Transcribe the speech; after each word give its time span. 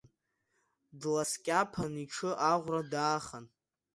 Дласкьаԥан, 0.99 1.93
иҽы 2.03 2.31
аӷәра 2.51 2.81
даахан… 2.91 3.45